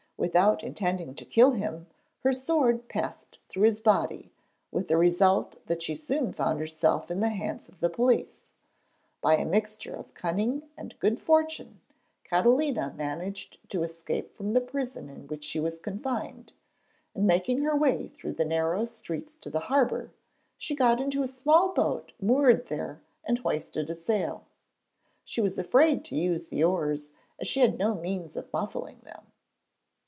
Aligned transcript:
Without 0.17 0.63
intending 0.63 1.15
to 1.15 1.25
kill 1.25 1.53
him, 1.53 1.87
her 2.19 2.31
sword 2.31 2.87
passed 2.87 3.39
through 3.49 3.63
his 3.63 3.81
body, 3.81 4.31
with 4.69 4.87
the 4.87 4.95
result 4.95 5.55
that 5.65 5.81
she 5.81 5.95
soon 5.95 6.31
found 6.31 6.59
herself 6.59 7.09
in 7.09 7.21
the 7.21 7.29
hands 7.29 7.67
of 7.67 7.79
the 7.79 7.89
police. 7.89 8.43
By 9.19 9.35
a 9.37 9.47
mixture 9.47 9.95
of 9.95 10.13
cunning 10.13 10.69
and 10.77 10.99
good 10.99 11.19
fortune, 11.19 11.81
Catalina 12.23 12.93
managed 12.95 13.67
to 13.71 13.81
escape 13.81 14.37
from 14.37 14.53
the 14.53 14.61
prison 14.61 15.09
in 15.09 15.25
which 15.25 15.43
she 15.43 15.59
was 15.59 15.79
confined, 15.79 16.53
and 17.15 17.25
making 17.25 17.63
her 17.63 17.75
way 17.75 18.07
through 18.09 18.33
the 18.33 18.45
narrow 18.45 18.85
streets 18.85 19.35
to 19.37 19.49
the 19.49 19.61
harbour, 19.71 20.11
she 20.55 20.75
got 20.75 21.01
into 21.01 21.23
a 21.23 21.27
small 21.27 21.73
boat 21.73 22.11
moored 22.21 22.67
there 22.67 23.01
and 23.23 23.39
hoisted 23.39 23.89
a 23.89 23.95
sail. 23.95 24.45
She 25.25 25.41
was 25.41 25.57
afraid 25.57 26.05
to 26.05 26.15
use 26.15 26.49
the 26.49 26.63
oars 26.63 27.09
as 27.39 27.47
she 27.47 27.61
had 27.61 27.79
no 27.79 27.95
means 27.95 28.35
of 28.37 28.53
muffling 28.53 28.99
them. 29.01 29.23